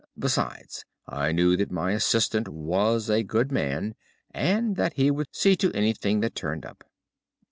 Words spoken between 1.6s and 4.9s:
my assistant was a good man, and